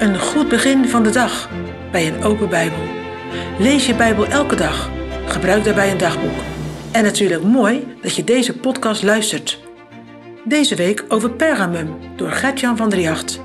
[0.00, 1.48] Een goed begin van de dag
[1.90, 2.78] bij een open Bijbel.
[3.58, 4.90] Lees je Bijbel elke dag.
[5.26, 6.38] Gebruik daarbij een dagboek.
[6.92, 9.60] En natuurlijk mooi dat je deze podcast luistert.
[10.44, 13.40] Deze week over Pergamum door Gertjan van der Jacht.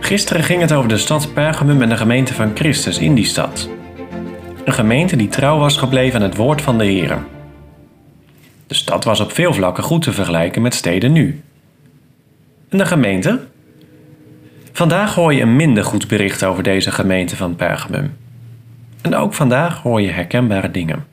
[0.00, 3.68] Gisteren ging het over de stad Pergamum en de gemeente van Christus in die stad.
[4.64, 7.18] Een gemeente die trouw was gebleven aan het woord van de Heer.
[8.66, 11.42] De stad was op veel vlakken goed te vergelijken met steden nu.
[12.70, 13.40] En de gemeente?
[14.72, 18.16] Vandaag hoor je een minder goed bericht over deze gemeente van Pergamum.
[19.02, 21.04] En ook vandaag hoor je herkenbare dingen.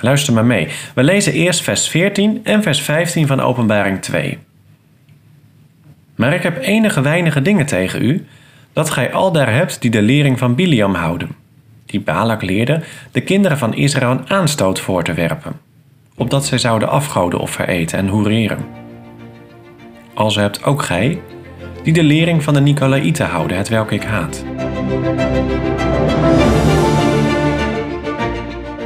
[0.00, 0.68] Luister maar mee.
[0.94, 4.38] We lezen eerst vers 14 en vers 15 van Openbaring 2.
[6.14, 8.26] Maar ik heb enige weinige dingen tegen u,
[8.72, 11.28] dat gij al daar hebt die de lering van Biliam houden,
[11.86, 15.52] die Balak leerde de kinderen van Israël een aanstoot voor te werpen,
[16.16, 18.81] opdat zij zouden afgoden of vereten en hoereren.
[20.14, 21.22] Als hebt ook gij,
[21.82, 24.44] die de lering van de Nicolaïten houden, het welke ik haat.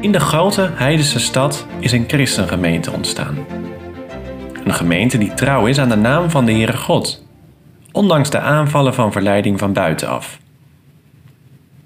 [0.00, 3.38] In de grote heidense stad is een christengemeente ontstaan.
[4.64, 7.26] Een gemeente die trouw is aan de naam van de Heere God,
[7.92, 10.38] ondanks de aanvallen van verleiding van buitenaf.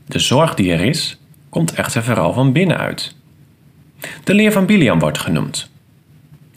[0.06, 3.14] De zorg die er is, komt echter vooral van binnenuit.
[4.24, 5.70] De leer van Biliam wordt genoemd.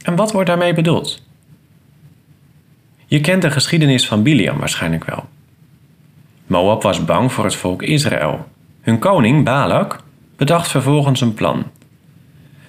[0.02, 1.27] En wat wordt daarmee bedoeld?
[3.09, 5.29] Je kent de geschiedenis van Biliam waarschijnlijk wel.
[6.47, 8.47] Moab was bang voor het volk Israël.
[8.81, 10.03] Hun koning, Balak,
[10.35, 11.63] bedacht vervolgens een plan.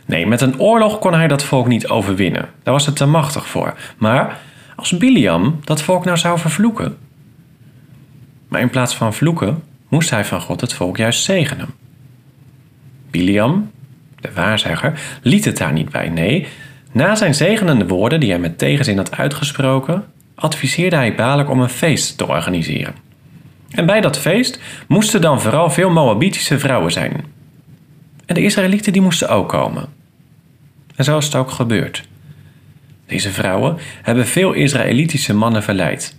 [0.06, 2.48] Nee, met een oorlog kon hij dat volk niet overwinnen.
[2.62, 3.74] Daar was het te machtig voor.
[3.98, 4.38] Maar
[4.76, 6.96] als Biliam dat volk nou zou vervloeken.
[8.48, 11.68] Maar in plaats van vloeken moest hij van God het volk juist zegenen.
[13.10, 13.70] Biliam,
[14.20, 16.08] de waarzegger, liet het daar niet bij.
[16.08, 16.46] Nee,
[16.92, 20.04] na zijn zegenende woorden die hij met tegenzin had uitgesproken,
[20.40, 22.94] adviseerde hij Balak om een feest te organiseren.
[23.70, 27.24] En bij dat feest moesten dan vooral veel Moabitische vrouwen zijn.
[28.26, 29.88] En de Israëlieten die moesten ook komen.
[30.96, 32.08] En zo is het ook gebeurd.
[33.06, 36.16] Deze vrouwen hebben veel Israëlitische mannen verleid.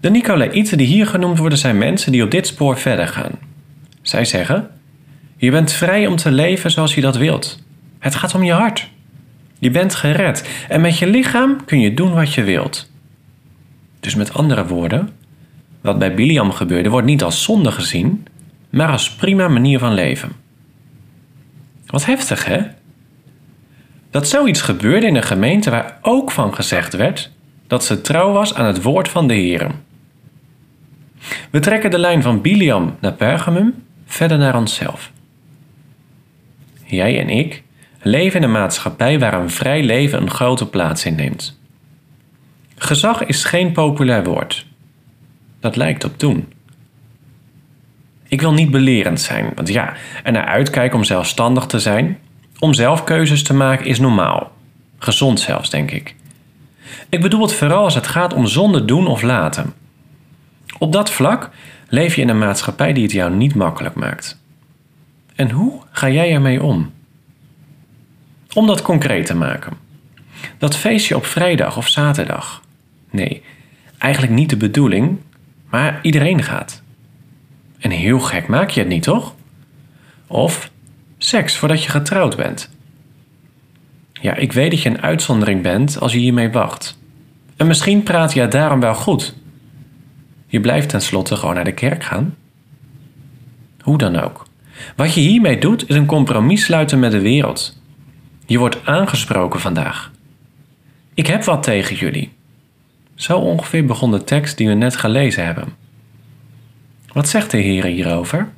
[0.00, 3.32] De Nicolaïten die hier genoemd worden zijn mensen die op dit spoor verder gaan.
[4.02, 4.70] Zij zeggen:
[5.36, 7.62] Je bent vrij om te leven zoals je dat wilt.
[7.98, 8.90] Het gaat om je hart.
[9.58, 12.90] Je bent gered en met je lichaam kun je doen wat je wilt.
[14.00, 15.08] Dus met andere woorden,
[15.80, 18.26] wat bij Biliam gebeurde wordt niet als zonde gezien,
[18.70, 20.32] maar als prima manier van leven.
[21.86, 22.60] Wat heftig, hè?
[24.10, 27.30] Dat zoiets gebeurde in een gemeente waar ook van gezegd werd
[27.66, 29.70] dat ze trouw was aan het woord van de Heer.
[31.50, 33.74] We trekken de lijn van Biliam naar Pergamum
[34.06, 35.12] verder naar onszelf.
[36.84, 37.62] Jij en ik
[38.04, 41.58] leven in een maatschappij waar een vrij leven een grote plaats inneemt.
[42.76, 44.66] Gezag is geen populair woord.
[45.60, 46.52] Dat lijkt op toen.
[48.28, 52.18] Ik wil niet belerend zijn, want ja, er naar uitkijken om zelfstandig te zijn,
[52.58, 54.52] om zelf keuzes te maken is normaal.
[54.98, 56.14] Gezond zelfs, denk ik.
[57.08, 59.74] Ik bedoel het vooral als het gaat om zonde doen of laten.
[60.78, 61.50] Op dat vlak
[61.88, 64.40] leef je in een maatschappij die het jou niet makkelijk maakt.
[65.34, 66.92] En hoe ga jij ermee om?
[68.54, 69.72] Om dat concreet te maken.
[70.58, 72.62] Dat feestje op vrijdag of zaterdag.
[73.10, 73.42] Nee,
[73.98, 75.18] eigenlijk niet de bedoeling,
[75.70, 76.82] maar iedereen gaat.
[77.78, 79.34] En heel gek maak je het niet, toch?
[80.26, 80.70] Of
[81.18, 82.70] seks voordat je getrouwd bent.
[84.12, 86.98] Ja, ik weet dat je een uitzondering bent als je hiermee wacht.
[87.56, 89.34] En misschien praat je daarom wel goed.
[90.46, 92.34] Je blijft tenslotte gewoon naar de kerk gaan.
[93.80, 94.46] Hoe dan ook.
[94.96, 97.82] Wat je hiermee doet is een compromis sluiten met de wereld.
[98.46, 100.10] Je wordt aangesproken vandaag.
[101.14, 102.32] Ik heb wat tegen jullie.
[103.14, 105.68] Zo ongeveer begon de tekst die we net gelezen hebben.
[107.12, 108.48] Wat zegt de Heer hierover?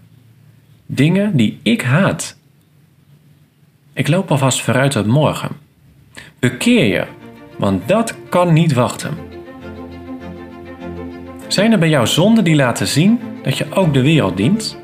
[0.86, 2.36] Dingen die ik haat.
[3.92, 5.50] Ik loop alvast vooruit tot morgen.
[6.38, 7.06] Bekeer je,
[7.58, 9.14] want dat kan niet wachten.
[11.48, 14.76] Zijn er bij jou zonden die laten zien dat je ook de wereld dient?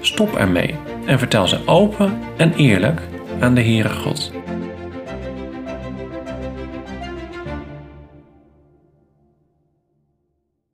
[0.00, 0.74] Stop ermee
[1.06, 3.00] en vertel ze open en eerlijk
[3.42, 4.41] aan de Heere God.